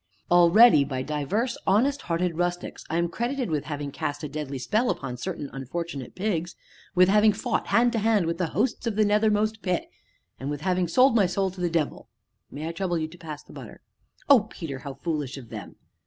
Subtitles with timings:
[0.31, 4.89] "Already, by divers honest hearted rustics, I am credited with having cast a deadly spell
[4.89, 6.55] upon certain unfortunate pigs,
[6.95, 9.91] with having fought hand to hand with the hosts of the nethermost pit,
[10.39, 12.07] and with having sold my soul to the devil
[12.49, 13.81] may I trouble you to pass the butter?"
[14.27, 15.75] "Oh, Peter, how foolish of them!"